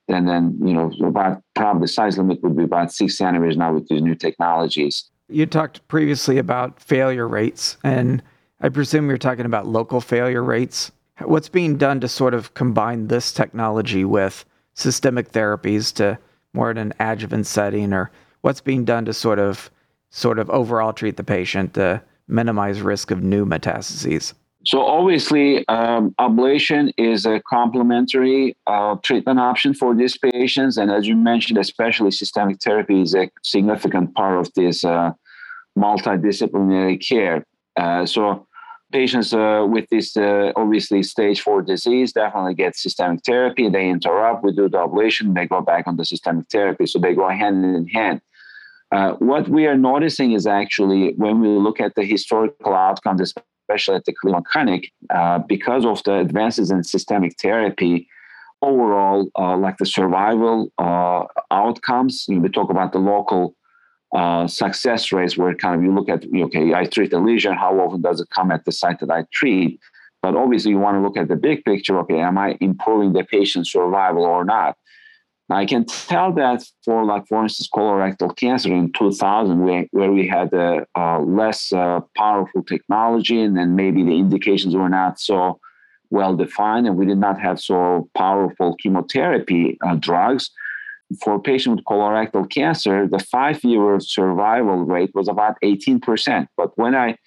then 0.07 0.25
then 0.25 0.57
you 0.63 0.73
know 0.73 0.91
about 1.05 1.41
probably 1.55 1.81
the 1.81 1.87
size 1.87 2.17
limit 2.17 2.41
would 2.43 2.57
be 2.57 2.63
about 2.63 2.91
six 2.91 3.17
centimeters 3.17 3.57
now 3.57 3.73
with 3.73 3.87
these 3.87 4.01
new 4.01 4.15
technologies. 4.15 5.09
You 5.29 5.45
talked 5.45 5.87
previously 5.87 6.37
about 6.37 6.81
failure 6.81 7.27
rates, 7.27 7.77
and 7.83 8.21
I 8.61 8.69
presume 8.69 9.07
you're 9.07 9.17
talking 9.17 9.45
about 9.45 9.67
local 9.67 10.01
failure 10.01 10.43
rates. 10.43 10.91
What's 11.21 11.49
being 11.49 11.77
done 11.77 11.99
to 12.01 12.07
sort 12.07 12.33
of 12.33 12.53
combine 12.53 13.07
this 13.07 13.31
technology 13.31 14.03
with 14.03 14.45
systemic 14.73 15.31
therapies 15.31 15.93
to 15.95 16.17
more 16.53 16.71
in 16.71 16.77
an 16.77 16.93
adjuvant 16.99 17.47
setting, 17.47 17.93
or 17.93 18.11
what's 18.41 18.61
being 18.61 18.83
done 18.83 19.05
to 19.05 19.13
sort 19.13 19.39
of 19.39 19.69
sort 20.09 20.37
of 20.37 20.49
overall 20.49 20.93
treat 20.93 21.17
the 21.17 21.23
patient 21.23 21.73
to 21.75 22.01
minimize 22.27 22.81
risk 22.81 23.11
of 23.11 23.23
new 23.23 23.45
metastases? 23.45 24.33
So 24.65 24.85
obviously, 24.85 25.67
um, 25.67 26.15
ablation 26.19 26.93
is 26.97 27.25
a 27.25 27.41
complementary 27.41 28.55
uh, 28.65 28.95
treatment 29.03 29.39
option 29.39 29.73
for 29.73 29.93
these 29.93 30.17
patients, 30.17 30.77
and 30.77 30.89
as 30.89 31.05
you 31.05 31.17
mentioned, 31.17 31.57
especially 31.57 32.11
systemic 32.11 32.61
therapy 32.61 33.01
is 33.01 33.13
a 33.13 33.29
significant 33.43 34.15
part 34.15 34.39
of 34.39 34.53
this 34.53 34.85
uh, 34.85 35.11
multidisciplinary 35.77 37.05
care. 37.05 37.45
Uh, 37.75 38.05
so 38.05 38.47
patients 38.93 39.33
uh, 39.33 39.65
with 39.67 39.89
this 39.89 40.15
uh, 40.15 40.51
obviously 40.55 41.03
stage 41.03 41.41
four 41.41 41.61
disease 41.61 42.13
definitely 42.13 42.53
get 42.53 42.75
systemic 42.75 43.19
therapy. 43.25 43.67
They 43.67 43.89
interrupt, 43.89 44.43
we 44.43 44.53
do 44.53 44.69
the 44.69 44.77
ablation, 44.77 45.33
they 45.33 45.47
go 45.47 45.61
back 45.61 45.87
on 45.87 45.97
the 45.97 46.05
systemic 46.05 46.45
therapy. 46.49 46.85
So 46.85 46.99
they 46.99 47.13
go 47.15 47.27
hand 47.27 47.65
in 47.65 47.87
hand. 47.87 48.21
Uh, 48.91 49.13
what 49.13 49.49
we 49.49 49.65
are 49.65 49.75
noticing 49.75 50.33
is 50.33 50.45
actually 50.45 51.13
when 51.15 51.41
we 51.41 51.47
look 51.47 51.81
at 51.81 51.95
the 51.95 52.05
historical 52.05 52.75
outcomes, 52.75 53.33
especially 53.73 53.95
at 53.95 54.05
the 54.05 54.13
Cleveland 54.13 54.45
Clinic, 54.45 54.91
uh, 55.09 55.39
because 55.39 55.85
of 55.85 56.03
the 56.03 56.15
advances 56.15 56.71
in 56.71 56.83
systemic 56.83 57.33
therapy, 57.41 58.07
overall, 58.61 59.27
uh, 59.37 59.57
like 59.57 59.77
the 59.77 59.85
survival 59.85 60.71
uh, 60.77 61.23
outcomes. 61.51 62.25
we 62.29 62.49
talk 62.49 62.69
about 62.69 62.93
the 62.93 62.99
local 62.99 63.55
uh, 64.15 64.47
success 64.47 65.11
rates, 65.11 65.37
where 65.37 65.53
kind 65.55 65.75
of 65.75 65.83
you 65.83 65.93
look 65.93 66.07
at, 66.07 66.23
okay, 66.47 66.73
I 66.73 66.85
treat 66.85 67.11
a 67.13 67.19
lesion. 67.19 67.53
How 67.53 67.77
often 67.79 68.01
does 68.01 68.21
it 68.21 68.29
come 68.29 68.51
at 68.51 68.63
the 68.63 68.71
site 68.71 68.99
that 68.99 69.11
I 69.11 69.25
treat? 69.33 69.79
But 70.21 70.35
obviously, 70.35 70.71
you 70.71 70.77
want 70.77 70.95
to 70.97 71.01
look 71.01 71.17
at 71.17 71.27
the 71.27 71.35
big 71.35 71.65
picture. 71.65 71.99
Okay, 71.99 72.19
am 72.19 72.37
I 72.37 72.57
improving 72.61 73.11
the 73.13 73.25
patient's 73.25 73.71
survival 73.71 74.23
or 74.23 74.45
not? 74.45 74.77
I 75.53 75.65
can 75.65 75.85
tell 75.85 76.31
that 76.33 76.63
for, 76.83 77.05
like, 77.05 77.27
for 77.27 77.43
instance, 77.43 77.69
colorectal 77.73 78.35
cancer 78.35 78.73
in 78.73 78.91
2000, 78.93 79.63
where, 79.63 79.85
where 79.91 80.11
we 80.11 80.27
had 80.27 80.53
a, 80.53 80.85
a 80.95 81.19
less 81.19 81.71
uh, 81.71 82.01
powerful 82.17 82.63
technology, 82.63 83.39
and 83.41 83.55
then 83.57 83.75
maybe 83.75 84.03
the 84.03 84.17
indications 84.17 84.75
were 84.75 84.89
not 84.89 85.19
so 85.19 85.59
well 86.09 86.35
defined, 86.35 86.87
and 86.87 86.97
we 86.97 87.05
did 87.05 87.17
not 87.17 87.39
have 87.39 87.59
so 87.59 88.09
powerful 88.15 88.75
chemotherapy 88.81 89.77
uh, 89.85 89.95
drugs. 89.95 90.49
For 91.21 91.39
patients 91.39 91.77
with 91.77 91.85
colorectal 91.85 92.49
cancer, 92.49 93.07
the 93.07 93.19
five-year 93.19 93.99
survival 93.99 94.77
rate 94.85 95.11
was 95.13 95.27
about 95.27 95.55
18%. 95.63 96.47
But 96.57 96.77
when 96.77 96.95
I 96.95 97.17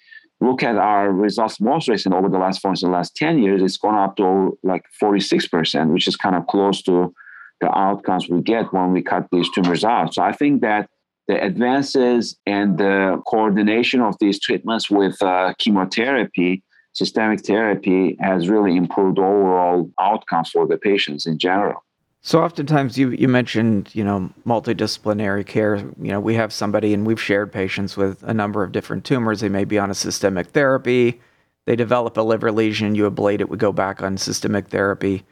look 0.41 0.63
at 0.63 0.75
our 0.75 1.11
results 1.11 1.59
most 1.59 1.87
recent 1.87 2.13
over 2.13 2.29
the 2.29 2.37
last, 2.37 2.61
for 2.61 2.69
instance, 2.69 2.89
the 2.89 2.93
last 2.93 3.15
10 3.15 3.39
years, 3.41 3.61
it's 3.61 3.77
gone 3.77 3.95
up 3.95 4.17
to 4.17 4.57
like 4.63 4.83
46%, 5.01 5.93
which 5.93 6.07
is 6.07 6.15
kind 6.15 6.35
of 6.35 6.47
close 6.47 6.81
to 6.83 7.13
the 7.61 7.75
outcomes 7.77 8.29
we 8.29 8.41
get 8.41 8.71
when 8.73 8.91
we 8.93 9.01
cut 9.01 9.27
these 9.31 9.49
tumors 9.51 9.83
out. 9.83 10.13
So 10.13 10.21
I 10.21 10.31
think 10.31 10.61
that 10.61 10.89
the 11.27 11.43
advances 11.43 12.37
and 12.45 12.77
the 12.77 13.21
coordination 13.27 14.01
of 14.01 14.15
these 14.19 14.39
treatments 14.39 14.89
with 14.89 15.21
uh, 15.21 15.53
chemotherapy, 15.57 16.63
systemic 16.93 17.45
therapy, 17.45 18.17
has 18.21 18.47
really 18.47 18.77
improved 18.77 19.19
overall 19.19 19.89
outcomes 19.99 20.51
for 20.51 20.65
the 20.65 20.77
patients 20.77 21.25
in 21.25 21.37
general. 21.37 21.83
So 22.21 22.41
oftentimes 22.43 22.97
you 22.97 23.11
you 23.11 23.27
mentioned 23.27 23.93
you 23.93 24.03
know 24.03 24.29
multidisciplinary 24.45 25.45
care. 25.45 25.77
You 25.77 26.11
know 26.11 26.19
we 26.19 26.35
have 26.35 26.51
somebody 26.51 26.93
and 26.93 27.05
we've 27.05 27.21
shared 27.21 27.51
patients 27.51 27.95
with 27.95 28.23
a 28.23 28.33
number 28.33 28.63
of 28.63 28.71
different 28.71 29.05
tumors. 29.05 29.41
They 29.41 29.49
may 29.49 29.65
be 29.65 29.77
on 29.77 29.89
a 29.89 29.95
systemic 29.95 30.47
therapy. 30.47 31.21
They 31.65 31.75
develop 31.75 32.17
a 32.17 32.21
liver 32.21 32.51
lesion. 32.51 32.95
You 32.95 33.09
ablate 33.09 33.41
it. 33.41 33.49
We 33.49 33.57
go 33.57 33.71
back 33.71 34.01
on 34.01 34.17
systemic 34.17 34.69
therapy 34.69 35.25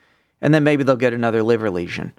and 0.45 0.53
then 0.53 0.63
maybe 0.63 0.83
they'll 0.83 0.95
get 0.95 1.11
another 1.11 1.41
liver 1.41 1.71
lesion. 1.71 2.13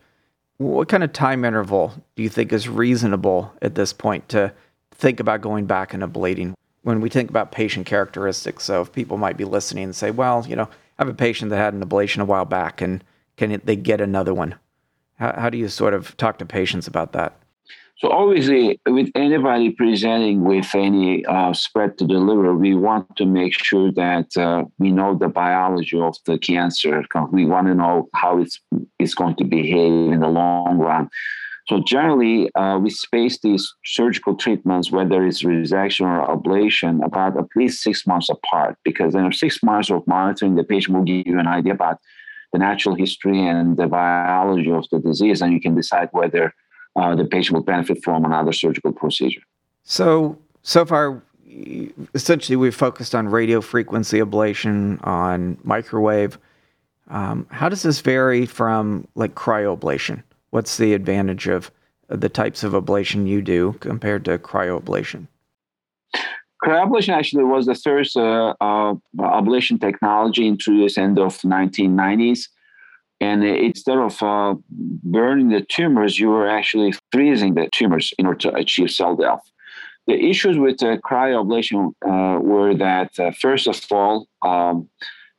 What 0.56 0.88
kind 0.88 1.04
of 1.04 1.12
time 1.12 1.44
interval 1.44 1.94
do 2.16 2.24
you 2.24 2.28
think 2.28 2.52
is 2.52 2.68
reasonable 2.68 3.52
at 3.62 3.76
this 3.76 3.92
point 3.92 4.28
to 4.30 4.52
think 4.90 5.20
about 5.20 5.42
going 5.42 5.66
back 5.66 5.94
and 5.94 6.02
ablating 6.02 6.54
when 6.82 7.00
we 7.00 7.08
think 7.08 7.30
about 7.30 7.52
patient 7.52 7.86
characteristics? 7.86 8.64
So, 8.64 8.80
if 8.82 8.90
people 8.90 9.16
might 9.16 9.36
be 9.36 9.44
listening 9.44 9.84
and 9.84 9.94
say, 9.94 10.10
well, 10.10 10.44
you 10.44 10.56
know, 10.56 10.64
I 10.64 11.04
have 11.04 11.08
a 11.08 11.14
patient 11.14 11.50
that 11.50 11.58
had 11.58 11.72
an 11.72 11.84
ablation 11.84 12.20
a 12.20 12.24
while 12.24 12.44
back 12.44 12.80
and 12.80 13.04
can 13.36 13.60
they 13.64 13.76
get 13.76 14.00
another 14.00 14.34
one? 14.34 14.56
How, 15.20 15.32
how 15.42 15.48
do 15.48 15.56
you 15.56 15.68
sort 15.68 15.94
of 15.94 16.16
talk 16.16 16.38
to 16.38 16.46
patients 16.46 16.88
about 16.88 17.12
that? 17.12 17.38
So 17.98 18.10
obviously, 18.10 18.78
with 18.86 19.10
anybody 19.14 19.70
presenting 19.70 20.44
with 20.44 20.74
any 20.74 21.24
uh, 21.24 21.54
spread 21.54 21.96
to 21.96 22.06
the 22.06 22.18
liver, 22.18 22.54
we 22.54 22.74
want 22.74 23.16
to 23.16 23.24
make 23.24 23.54
sure 23.54 23.90
that 23.92 24.36
uh, 24.36 24.64
we 24.78 24.92
know 24.92 25.16
the 25.16 25.28
biology 25.28 25.98
of 25.98 26.14
the 26.26 26.38
cancer. 26.38 27.02
We 27.32 27.46
want 27.46 27.68
to 27.68 27.74
know 27.74 28.10
how 28.14 28.38
it's 28.38 28.60
it's 28.98 29.14
going 29.14 29.36
to 29.36 29.44
behave 29.44 30.12
in 30.12 30.20
the 30.20 30.28
long 30.28 30.78
run. 30.78 31.08
So 31.68 31.82
generally, 31.82 32.54
uh, 32.54 32.78
we 32.78 32.90
space 32.90 33.40
these 33.40 33.66
surgical 33.84 34.36
treatments, 34.36 34.92
whether 34.92 35.26
it's 35.26 35.42
resection 35.42 36.04
or 36.06 36.36
ablation, 36.36 37.04
about 37.04 37.38
at 37.38 37.46
least 37.56 37.82
six 37.82 38.06
months 38.06 38.28
apart, 38.28 38.76
because 38.84 39.14
in 39.14 39.32
six 39.32 39.62
months 39.62 39.90
of 39.90 40.06
monitoring, 40.06 40.54
the 40.54 40.64
patient 40.64 40.96
will 40.96 41.04
give 41.04 41.26
you 41.26 41.38
an 41.40 41.48
idea 41.48 41.72
about 41.72 41.98
the 42.52 42.58
natural 42.58 42.94
history 42.94 43.44
and 43.44 43.78
the 43.78 43.86
biology 43.86 44.70
of 44.70 44.86
the 44.92 45.00
disease, 45.00 45.40
and 45.40 45.54
you 45.54 45.60
can 45.60 45.74
decide 45.74 46.08
whether 46.12 46.52
uh, 46.96 47.14
the 47.14 47.24
patient 47.24 47.56
will 47.56 47.62
benefit 47.62 48.02
from 48.02 48.24
another 48.24 48.52
surgical 48.52 48.92
procedure. 48.92 49.42
So, 49.84 50.38
so 50.62 50.84
far, 50.84 51.22
essentially, 52.14 52.56
we've 52.56 52.74
focused 52.74 53.14
on 53.14 53.28
radio 53.28 53.60
frequency 53.60 54.18
ablation, 54.18 55.04
on 55.06 55.58
microwave. 55.62 56.38
Um, 57.08 57.46
how 57.50 57.68
does 57.68 57.82
this 57.82 58.00
vary 58.00 58.46
from 58.46 59.06
like 59.14 59.34
cryoablation? 59.34 60.22
What's 60.50 60.76
the 60.76 60.94
advantage 60.94 61.46
of 61.46 61.70
the 62.08 62.28
types 62.28 62.62
of 62.64 62.72
ablation 62.72 63.26
you 63.26 63.42
do 63.42 63.74
compared 63.80 64.24
to 64.24 64.38
cryoablation? 64.38 65.28
Cryoablation 66.64 67.10
actually 67.10 67.44
was 67.44 67.66
the 67.66 67.74
first 67.74 68.16
uh, 68.16 68.54
uh, 68.60 68.94
ablation 69.18 69.80
technology 69.80 70.46
introduced 70.48 70.98
end 70.98 71.18
of 71.18 71.38
1990s. 71.42 72.48
And 73.20 73.42
instead 73.44 73.98
of 73.98 74.22
uh, 74.22 74.54
burning 74.70 75.48
the 75.48 75.62
tumors, 75.62 76.18
you 76.18 76.28
were 76.28 76.48
actually 76.48 76.92
freezing 77.12 77.54
the 77.54 77.68
tumors 77.72 78.12
in 78.18 78.26
order 78.26 78.38
to 78.40 78.54
achieve 78.54 78.90
cell 78.90 79.16
death. 79.16 79.50
The 80.06 80.14
issues 80.14 80.58
with 80.58 80.82
uh, 80.82 80.98
cryoablation 80.98 81.92
uh, 82.06 82.40
were 82.40 82.74
that, 82.74 83.18
uh, 83.18 83.32
first 83.32 83.66
of 83.66 83.80
all, 83.90 84.28
um, 84.42 84.88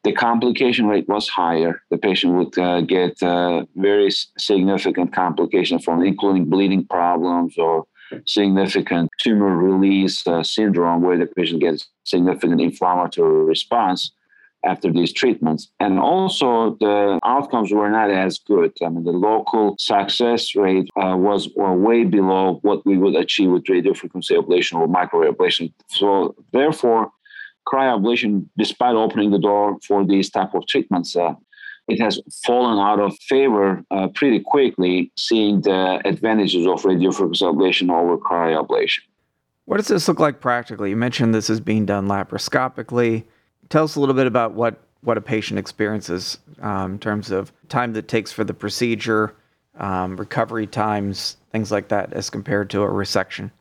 the 0.03 0.12
complication 0.12 0.88
rate 0.88 1.07
was 1.07 1.29
higher. 1.29 1.81
The 1.89 1.98
patient 1.98 2.34
would 2.34 2.57
uh, 2.57 2.81
get 2.81 3.22
uh, 3.22 3.65
very 3.75 4.10
significant 4.38 5.13
complications 5.13 5.84
from 5.84 6.03
including 6.03 6.46
bleeding 6.46 6.86
problems 6.86 7.57
or 7.57 7.86
significant 8.25 9.10
tumor 9.19 9.55
release 9.55 10.25
uh, 10.27 10.43
syndrome, 10.43 11.01
where 11.01 11.17
the 11.17 11.25
patient 11.25 11.62
gets 11.62 11.88
significant 12.05 12.62
inflammatory 12.62 13.43
response 13.43 14.12
after 14.66 14.92
these 14.92 15.14
treatments. 15.14 15.70
And 15.80 16.00
also, 16.00 16.78
the 16.80 17.20
outcomes 17.24 17.72
were 17.72 17.90
not 17.90 18.10
as 18.10 18.38
good. 18.40 18.74
I 18.84 18.90
mean, 18.90 19.04
the 19.04 19.12
local 19.12 19.76
success 19.80 20.56
rate 20.56 20.90
uh, 21.02 21.16
was 21.18 21.50
way 21.56 22.04
below 22.04 22.60
what 22.64 22.86
we 22.86 22.98
would 22.98 23.16
achieve 23.16 23.52
with 23.52 23.66
radiofrequency 23.66 24.32
ablation 24.32 24.76
or 24.76 24.88
microwave 24.88 25.36
ablation. 25.36 25.72
So, 25.88 26.36
therefore, 26.52 27.12
cryoablation, 27.68 28.46
despite 28.58 28.96
opening 28.96 29.32
the 29.32 29.40
door 29.40 29.78
for 29.88 30.06
these 30.06 30.30
type 30.30 30.54
of 30.54 30.66
treatments, 30.68 31.16
uh, 31.16 31.34
it 31.88 32.02
has 32.02 32.20
fallen 32.46 32.80
out 32.80 33.00
of 33.00 33.18
favor 33.20 33.84
uh, 33.92 34.10
pretty 34.10 34.42
quickly, 34.42 35.12
seeing 35.16 35.62
the 35.62 36.02
advantages 36.04 36.68
of 36.68 36.82
radiofrequency 36.82 37.44
ablation 37.44 37.90
over 37.92 38.18
cryoablation. 38.18 39.00
What 39.66 39.78
does 39.78 39.88
this 39.88 40.08
look 40.08 40.20
like 40.20 40.40
practically? 40.40 40.90
You 40.90 40.98
mentioned 40.98 41.34
this 41.34 41.50
is 41.50 41.60
being 41.60 41.86
done 41.86 42.08
laparoscopically 42.08 43.26
tell 43.69 43.83
us 43.83 43.95
a 43.95 44.00
little 44.00 44.15
bit 44.15 44.27
about 44.27 44.53
what 44.53 44.81
what 45.01 45.17
a 45.17 45.21
patient 45.21 45.59
experiences 45.59 46.39
um, 46.62 46.93
in 46.93 47.00
terms 47.00 47.31
of 47.31 47.53
time 47.69 47.93
that 47.93 48.07
takes 48.07 48.31
for 48.31 48.43
the 48.43 48.53
procedure, 48.53 49.36
um, 49.77 50.17
recovery 50.17 50.65
times, 50.65 51.38
things 51.51 51.71
like 51.71 51.88
that, 51.89 52.12
as 52.13 52.29
compared 52.29 52.69
to 52.71 52.81
a 52.81 52.88
resection. 52.88 53.51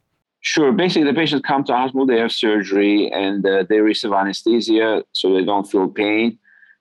Sure. 0.40 0.72
Basically, 0.72 1.04
the 1.04 1.14
patients 1.14 1.42
come 1.46 1.62
to 1.64 1.72
hospital, 1.72 2.06
they 2.06 2.18
have 2.18 2.32
surgery, 2.32 3.10
and 3.12 3.44
uh, 3.44 3.64
they 3.68 3.80
receive 3.80 4.12
anesthesia 4.12 5.04
so 5.12 5.34
they 5.34 5.44
don't 5.44 5.70
feel 5.70 5.88
pain. 5.88 6.38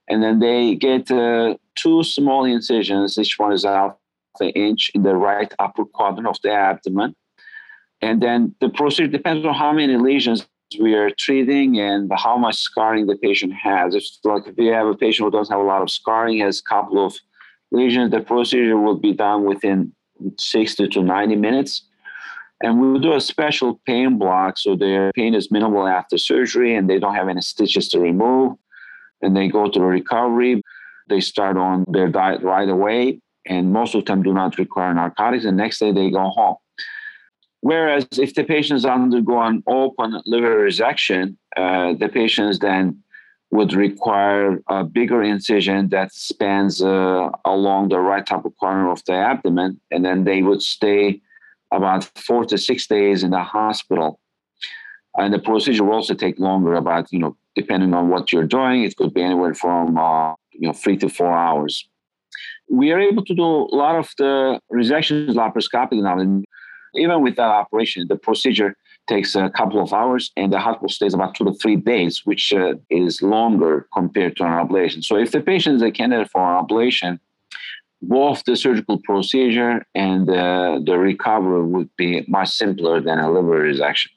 And 0.07 0.23
then 0.23 0.39
they 0.39 0.75
get 0.75 1.11
uh, 1.11 1.57
two 1.75 2.03
small 2.03 2.45
incisions, 2.45 3.17
each 3.17 3.37
one 3.37 3.53
is 3.53 3.65
half 3.65 3.95
an 4.39 4.49
inch 4.49 4.91
in 4.93 5.03
the 5.03 5.15
right 5.15 5.53
upper 5.59 5.85
quadrant 5.85 6.27
of 6.27 6.37
the 6.43 6.51
abdomen. 6.51 7.15
And 8.01 8.21
then 8.21 8.55
the 8.61 8.69
procedure 8.69 9.11
depends 9.11 9.45
on 9.45 9.53
how 9.53 9.73
many 9.73 9.97
lesions 9.97 10.47
we 10.79 10.95
are 10.95 11.09
treating 11.09 11.79
and 11.79 12.11
how 12.15 12.37
much 12.37 12.55
scarring 12.55 13.07
the 13.07 13.17
patient 13.17 13.53
has. 13.53 13.95
If 13.95 14.03
like 14.23 14.47
if 14.47 14.57
you 14.57 14.71
have 14.71 14.87
a 14.87 14.95
patient 14.95 15.25
who 15.25 15.37
doesn't 15.37 15.53
have 15.53 15.63
a 15.63 15.67
lot 15.67 15.81
of 15.81 15.89
scarring, 15.89 16.39
has 16.39 16.59
a 16.59 16.69
couple 16.69 17.05
of 17.05 17.15
lesions, 17.71 18.11
the 18.11 18.21
procedure 18.21 18.77
will 18.77 18.97
be 18.97 19.13
done 19.13 19.45
within 19.45 19.93
60 20.37 20.87
to 20.89 21.01
90 21.01 21.35
minutes. 21.35 21.83
And 22.61 22.79
we'll 22.79 22.99
do 22.99 23.13
a 23.13 23.21
special 23.21 23.81
pain 23.85 24.17
block 24.17 24.57
so 24.57 24.75
their 24.75 25.11
pain 25.11 25.33
is 25.33 25.51
minimal 25.51 25.87
after 25.87 26.17
surgery 26.17 26.75
and 26.75 26.89
they 26.89 26.99
don't 26.99 27.15
have 27.15 27.27
any 27.27 27.41
stitches 27.41 27.89
to 27.89 27.99
remove. 27.99 28.57
And 29.21 29.35
they 29.35 29.47
go 29.49 29.69
to 29.69 29.79
the 29.79 29.85
recovery. 29.85 30.61
They 31.09 31.19
start 31.19 31.57
on 31.57 31.85
their 31.87 32.07
diet 32.07 32.41
right 32.41 32.69
away. 32.69 33.19
And 33.45 33.73
most 33.73 33.93
of 33.93 34.05
them 34.05 34.23
do 34.23 34.33
not 34.33 34.57
require 34.57 34.93
narcotics. 34.93 35.45
And 35.45 35.57
next 35.57 35.79
day 35.79 35.91
they 35.91 36.09
go 36.09 36.29
home. 36.29 36.55
Whereas 37.65 38.05
if 38.19 38.35
the 38.35 38.43
patients 38.43 38.85
undergo 38.85 39.41
an 39.41 39.63
open 39.65 40.21
liver 40.27 40.55
resection, 40.67 41.35
uh, 41.57 41.93
the 41.95 42.09
patients 42.09 42.59
then 42.59 43.01
would 43.49 43.73
require 43.73 44.61
a 44.67 44.83
bigger 44.83 45.23
incision 45.23 45.89
that 45.89 46.13
spans 46.13 46.83
uh, 46.83 47.29
along 47.43 47.89
the 47.89 47.99
right 47.99 48.31
upper 48.31 48.51
corner 48.51 48.91
of 48.91 49.03
the 49.05 49.13
abdomen, 49.13 49.81
and 49.89 50.05
then 50.05 50.25
they 50.25 50.43
would 50.43 50.61
stay 50.61 51.19
about 51.71 52.03
four 52.27 52.45
to 52.45 52.55
six 52.55 52.85
days 52.85 53.23
in 53.23 53.31
the 53.31 53.41
hospital. 53.41 54.19
And 55.17 55.33
the 55.33 55.39
procedure 55.39 55.85
will 55.85 55.95
also 55.95 56.13
take 56.13 56.37
longer, 56.37 56.75
about 56.75 57.11
you 57.11 57.17
know, 57.17 57.35
depending 57.55 57.95
on 57.95 58.09
what 58.09 58.31
you're 58.31 58.45
doing, 58.59 58.83
it 58.83 58.95
could 58.95 59.11
be 59.11 59.23
anywhere 59.23 59.55
from 59.55 59.97
uh, 59.97 60.35
you 60.51 60.67
know 60.67 60.73
three 60.73 60.97
to 60.97 61.09
four 61.09 61.35
hours. 61.35 61.89
We 62.69 62.91
are 62.91 62.99
able 62.99 63.25
to 63.25 63.33
do 63.33 63.43
a 63.43 63.75
lot 63.83 63.95
of 63.95 64.07
the 64.19 64.59
resections 64.71 65.33
laparoscopically 65.33 66.03
now 66.03 66.19
even 66.97 67.21
with 67.21 67.35
that 67.35 67.49
operation, 67.49 68.07
the 68.07 68.15
procedure 68.15 68.75
takes 69.07 69.35
a 69.35 69.49
couple 69.49 69.81
of 69.81 69.93
hours 69.93 70.31
and 70.35 70.51
the 70.51 70.59
hospital 70.59 70.89
stays 70.89 71.13
about 71.13 71.35
two 71.35 71.45
to 71.45 71.53
three 71.53 71.75
days, 71.75 72.25
which 72.25 72.53
uh, 72.53 72.73
is 72.89 73.21
longer 73.21 73.87
compared 73.93 74.35
to 74.37 74.43
an 74.43 74.67
ablation. 74.67 75.03
So 75.03 75.15
if 75.15 75.31
the 75.31 75.41
patient 75.41 75.77
is 75.77 75.81
a 75.81 75.91
candidate 75.91 76.29
for 76.31 76.41
an 76.41 76.65
ablation, 76.65 77.19
both 78.01 78.43
the 78.45 78.55
surgical 78.55 78.99
procedure 78.99 79.85
and 79.95 80.29
uh, 80.29 80.79
the 80.83 80.97
recovery 80.97 81.63
would 81.63 81.89
be 81.97 82.25
much 82.27 82.49
simpler 82.49 83.01
than 83.01 83.19
a 83.19 83.31
liver 83.31 83.63
resection. 83.63 84.07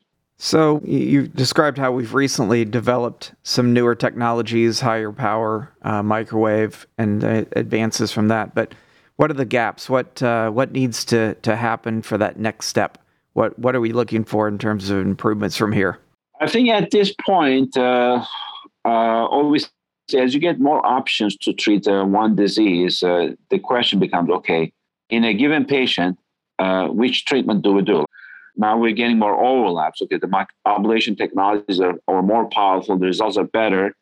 So 0.41 0.81
you 0.85 1.27
described 1.27 1.79
how 1.79 1.91
we've 1.91 2.15
recently 2.15 2.65
developed 2.65 3.35
some 3.43 3.73
newer 3.73 3.97
technologies, 3.97 4.81
higher 4.81 5.11
power, 5.11 5.73
uh, 5.83 6.03
microwave, 6.03 6.87
and 6.97 7.25
uh, 7.25 7.45
advances 7.57 8.13
from 8.13 8.29
that. 8.29 8.55
But 8.55 8.75
what 9.19 9.33
are 9.33 9.35
the 9.35 9.45
gaps? 9.45 9.91
What 9.91 10.23
uh, 10.23 10.51
what 10.51 10.73
needs 10.73 11.05
to 11.07 11.35
to 11.35 11.57
happen 11.57 12.03
for 12.03 12.17
that 12.19 12.39
next 12.39 12.67
step? 12.67 12.99
What 13.35 13.59
what 13.59 13.75
are 13.75 13.81
we 13.81 13.93
looking 13.93 14.25
for 14.25 14.49
in 14.49 14.59
terms 14.59 14.91
of 14.91 14.99
improvements 14.99 15.57
from 15.57 15.73
here? 15.73 15.99
I 16.41 16.47
think 16.47 16.69
at 16.69 16.93
this 16.93 17.13
point, 17.27 17.77
uh, 17.77 18.25
uh, 18.85 18.89
always 18.89 19.71
as 20.17 20.35
you 20.35 20.41
get 20.41 20.61
more 20.61 20.85
options 20.87 21.37
to 21.39 21.53
treat 21.53 21.87
uh, 21.87 22.05
one 22.05 22.37
disease, 22.37 23.01
the 23.01 23.59
question 23.63 23.99
becomes: 23.99 24.31
Okay, 24.31 24.73
in 25.11 25.25
a 25.25 25.35
given 25.35 25.65
patient, 25.65 26.17
which 26.91 27.25
treatment 27.25 27.63
do 27.63 27.73
we 27.73 27.83
do? 27.83 28.05
Now 28.57 28.79
we're 28.79 28.95
getting 28.95 29.19
more 29.19 29.37
overlaps. 29.37 30.01
Okay, 30.01 30.19
the 30.19 30.47
ablation 30.67 31.19
technologies 31.19 31.81
are, 31.81 31.95
are 32.07 32.23
more 32.23 32.49
powerful. 32.49 32.97
The 32.97 33.07
results 33.07 33.37
are 33.37 33.45
better. 33.45 33.95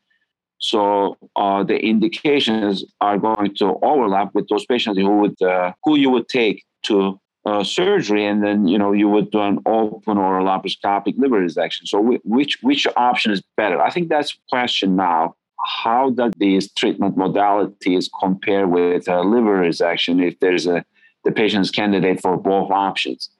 So 0.58 1.18
uh, 1.36 1.62
the 1.64 1.76
indications 1.76 2.84
are 3.00 3.18
going 3.18 3.54
to 3.56 3.78
overlap 3.82 4.34
with 4.34 4.48
those 4.48 4.64
patients 4.66 4.98
who 4.98 5.18
would 5.18 5.42
uh, 5.42 5.72
who 5.84 5.96
you 5.96 6.10
would 6.10 6.28
take 6.28 6.64
to 6.84 7.20
uh, 7.44 7.62
surgery, 7.62 8.24
and 8.24 8.42
then 8.42 8.66
you 8.66 8.78
know 8.78 8.92
you 8.92 9.08
would 9.08 9.30
do 9.30 9.40
an 9.40 9.60
open 9.66 10.18
or 10.18 10.40
laparoscopic 10.40 11.14
liver 11.18 11.40
resection. 11.40 11.86
So 11.86 12.00
which 12.24 12.58
which 12.62 12.86
option 12.96 13.32
is 13.32 13.42
better? 13.56 13.80
I 13.80 13.90
think 13.90 14.08
that's 14.08 14.38
question 14.48 14.96
now. 14.96 15.36
How 15.84 16.10
do 16.10 16.30
these 16.36 16.72
treatment 16.72 17.16
modalities 17.16 18.08
compare 18.20 18.66
with 18.68 19.08
liver 19.08 19.58
resection 19.58 20.24
if 20.26 20.38
there's 20.40 20.66
a 20.66 20.84
the 21.24 21.32
patient's 21.32 21.70
candidate 21.70 22.20
for 22.20 22.36
both 22.36 22.70
options? 22.70 23.30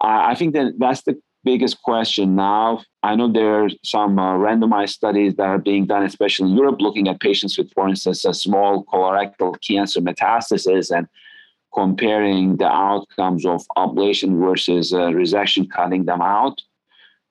I 0.00 0.34
think 0.34 0.54
that 0.54 0.74
that's 0.78 1.02
the 1.02 1.16
biggest 1.44 1.82
question 1.82 2.36
now. 2.36 2.82
I 3.02 3.16
know 3.16 3.30
there 3.30 3.64
are 3.64 3.68
some 3.84 4.18
uh, 4.18 4.36
randomized 4.36 4.90
studies 4.90 5.34
that 5.36 5.46
are 5.46 5.58
being 5.58 5.86
done, 5.86 6.04
especially 6.04 6.50
in 6.50 6.56
Europe, 6.56 6.80
looking 6.80 7.08
at 7.08 7.20
patients 7.20 7.58
with, 7.58 7.72
for 7.72 7.88
instance, 7.88 8.24
a 8.24 8.34
small 8.34 8.84
colorectal 8.84 9.60
cancer 9.60 10.00
metastasis 10.00 10.96
and 10.96 11.08
comparing 11.74 12.56
the 12.56 12.68
outcomes 12.68 13.46
of 13.46 13.66
ablation 13.76 14.38
versus 14.38 14.92
uh, 14.92 15.08
resection, 15.10 15.70
cutting 15.70 16.04
them 16.04 16.20
out. 16.20 16.60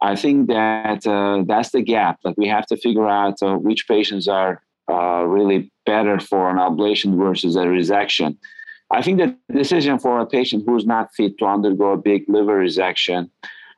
I 0.01 0.15
think 0.15 0.47
that 0.47 1.05
uh, 1.05 1.43
that's 1.45 1.71
the 1.71 1.81
gap. 1.81 2.19
That 2.23 2.37
we 2.37 2.47
have 2.47 2.65
to 2.67 2.77
figure 2.77 3.07
out 3.07 3.41
uh, 3.43 3.55
which 3.55 3.87
patients 3.87 4.27
are 4.27 4.61
uh, 4.89 5.23
really 5.25 5.71
better 5.85 6.19
for 6.19 6.49
an 6.49 6.57
ablation 6.57 7.17
versus 7.17 7.55
a 7.55 7.65
resection. 7.65 8.37
I 8.91 9.01
think 9.01 9.19
the 9.19 9.37
decision 9.53 9.99
for 9.99 10.19
a 10.19 10.25
patient 10.25 10.63
who's 10.65 10.85
not 10.85 11.13
fit 11.13 11.37
to 11.37 11.45
undergo 11.45 11.91
a 11.91 11.97
big 11.97 12.25
liver 12.27 12.59
resection, 12.59 13.29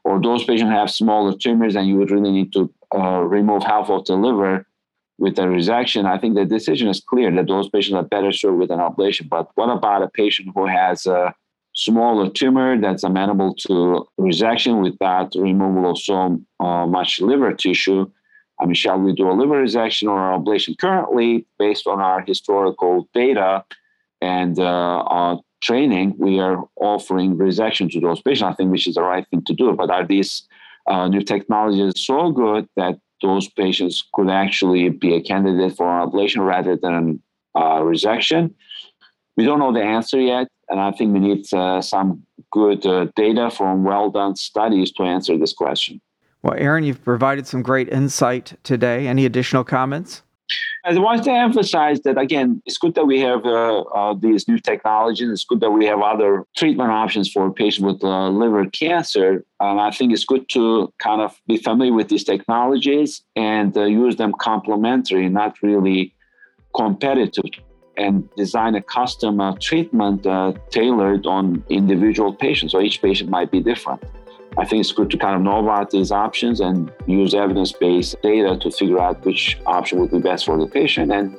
or 0.03 0.21
those 0.21 0.43
patients 0.43 0.71
have 0.71 0.89
smaller 0.89 1.35
tumors 1.35 1.75
and 1.75 1.87
you 1.87 1.97
would 1.97 2.11
really 2.11 2.31
need 2.31 2.53
to 2.53 2.73
uh, 2.95 3.19
remove 3.19 3.63
half 3.63 3.89
of 3.89 4.05
the 4.05 4.15
liver 4.15 4.65
with 5.17 5.37
a 5.37 5.43
resection, 5.43 6.05
I 6.05 6.17
think 6.17 6.35
the 6.35 6.45
decision 6.45 6.87
is 6.87 6.99
clear 7.01 7.31
that 7.35 7.47
those 7.47 7.69
patients 7.69 7.95
are 7.95 8.03
better 8.03 8.31
served 8.31 8.57
with 8.57 8.71
an 8.71 8.79
ablation. 8.79 9.29
But 9.29 9.49
what 9.55 9.69
about 9.69 10.01
a 10.03 10.09
patient 10.09 10.49
who 10.55 10.65
has 10.65 11.05
a 11.05 11.33
smaller 11.73 12.29
tumor 12.29 12.79
that's 12.79 13.03
amenable 13.03 13.55
to 13.67 14.07
resection 14.19 14.81
without 14.81 15.33
removal 15.35 15.91
of 15.91 15.99
so 15.99 16.39
uh, 16.59 16.87
much 16.87 17.21
liver 17.21 17.53
tissue? 17.53 18.09
I 18.59 18.65
mean, 18.65 18.75
shall 18.75 18.99
we 18.99 19.13
do 19.13 19.29
a 19.29 19.33
liver 19.33 19.63
resection 19.63 20.09
or 20.09 20.33
an 20.33 20.43
ablation? 20.43 20.77
Currently, 20.77 21.45
based 21.59 21.87
on 21.87 21.99
our 21.99 22.21
historical 22.21 23.07
data, 23.13 23.63
and 24.21 24.57
uh, 24.57 25.37
training, 25.63 26.15
we 26.17 26.39
are 26.39 26.63
offering 26.75 27.37
resection 27.37 27.89
to 27.91 27.99
those 27.99 28.21
patients. 28.21 28.51
I 28.51 28.53
think 28.53 28.71
which 28.71 28.87
is 28.87 28.95
the 28.95 29.01
right 29.01 29.25
thing 29.29 29.43
to 29.45 29.53
do. 29.53 29.73
But 29.73 29.89
are 29.89 30.05
these 30.05 30.43
uh, 30.87 31.07
new 31.07 31.21
technologies 31.21 31.93
so 31.95 32.31
good 32.31 32.67
that 32.75 32.99
those 33.21 33.47
patients 33.49 34.03
could 34.13 34.29
actually 34.29 34.89
be 34.89 35.15
a 35.15 35.21
candidate 35.21 35.75
for 35.77 35.85
ablation 35.85 36.45
rather 36.45 36.75
than 36.75 37.21
uh, 37.55 37.79
resection? 37.79 38.53
We 39.37 39.45
don't 39.45 39.59
know 39.59 39.73
the 39.73 39.81
answer 39.81 40.19
yet, 40.19 40.47
and 40.69 40.79
I 40.79 40.91
think 40.91 41.13
we 41.13 41.19
need 41.19 41.51
uh, 41.53 41.81
some 41.81 42.23
good 42.51 42.85
uh, 42.85 43.07
data 43.15 43.49
from 43.49 43.83
well 43.83 44.09
done 44.09 44.35
studies 44.35 44.91
to 44.93 45.03
answer 45.03 45.37
this 45.37 45.53
question. 45.53 46.01
Well, 46.43 46.59
Eren, 46.59 46.85
you've 46.85 47.03
provided 47.03 47.47
some 47.47 47.61
great 47.63 47.87
insight 47.87 48.59
today. 48.63 49.07
Any 49.07 49.25
additional 49.25 49.63
comments? 49.63 50.22
I 50.85 50.97
want 50.99 51.23
to 51.23 51.31
emphasize 51.31 52.01
that 52.01 52.17
again, 52.17 52.61
it's 52.65 52.77
good 52.77 52.93
that 52.95 53.05
we 53.05 53.21
have 53.21 53.45
uh, 53.45 53.81
uh, 53.81 54.13
these 54.19 54.49
new 54.49 54.59
technologies. 54.59 55.29
It's 55.29 55.45
good 55.45 55.61
that 55.61 55.71
we 55.71 55.85
have 55.85 56.01
other 56.01 56.45
treatment 56.57 56.91
options 56.91 57.31
for 57.31 57.53
patients 57.53 57.85
with 57.85 58.03
uh, 58.03 58.27
liver 58.29 58.65
cancer. 58.65 59.45
And 59.61 59.79
I 59.79 59.91
think 59.91 60.11
it's 60.11 60.25
good 60.25 60.49
to 60.49 60.91
kind 60.99 61.21
of 61.21 61.39
be 61.47 61.55
familiar 61.55 61.93
with 61.93 62.09
these 62.09 62.25
technologies 62.25 63.23
and 63.37 63.75
uh, 63.77 63.85
use 63.85 64.17
them 64.17 64.33
complementary, 64.37 65.29
not 65.29 65.55
really 65.61 66.13
competitive, 66.75 67.45
and 67.95 68.27
design 68.35 68.75
a 68.75 68.81
custom 68.81 69.39
uh, 69.39 69.53
treatment 69.61 70.25
uh, 70.25 70.51
tailored 70.69 71.25
on 71.25 71.63
individual 71.69 72.33
patients. 72.33 72.73
So 72.73 72.81
each 72.81 73.01
patient 73.01 73.29
might 73.29 73.51
be 73.51 73.61
different. 73.61 74.03
I 74.57 74.65
think 74.65 74.81
it's 74.81 74.91
good 74.91 75.09
to 75.09 75.17
kind 75.17 75.35
of 75.35 75.41
know 75.41 75.59
about 75.59 75.89
these 75.89 76.11
options 76.11 76.59
and 76.59 76.91
use 77.07 77.33
evidence-based 77.33 78.21
data 78.21 78.57
to 78.59 78.71
figure 78.71 78.99
out 78.99 79.25
which 79.25 79.57
option 79.65 79.99
would 79.99 80.11
be 80.11 80.19
best 80.19 80.45
for 80.45 80.57
the 80.57 80.67
patient. 80.67 81.11
And 81.11 81.35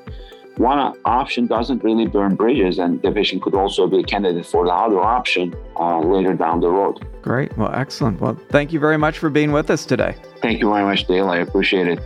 one 0.56 0.78
option 1.04 1.46
doesn't 1.46 1.82
really 1.82 2.06
burn 2.06 2.34
bridges, 2.36 2.78
and 2.78 3.00
the 3.02 3.10
patient 3.12 3.42
could 3.42 3.54
also 3.54 3.86
be 3.86 4.00
a 4.00 4.02
candidate 4.02 4.46
for 4.46 4.64
the 4.64 4.72
other 4.72 5.00
option 5.00 5.54
uh, 5.78 6.00
later 6.00 6.34
down 6.34 6.60
the 6.60 6.68
road. 6.68 7.04
Great. 7.22 7.56
Well, 7.56 7.72
excellent. 7.72 8.20
Well, 8.20 8.38
thank 8.50 8.72
you 8.72 8.80
very 8.80 8.96
much 8.96 9.18
for 9.18 9.30
being 9.30 9.52
with 9.52 9.70
us 9.70 9.84
today. 9.84 10.14
Thank 10.42 10.60
you 10.60 10.68
very 10.70 10.84
much, 10.84 11.06
Dale. 11.06 11.28
I 11.28 11.38
appreciate 11.38 11.88
it. 11.88 12.00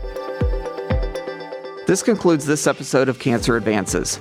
This 1.87 2.03
concludes 2.03 2.45
this 2.45 2.67
episode 2.67 3.09
of 3.09 3.19
Cancer 3.19 3.57
Advances. 3.57 4.21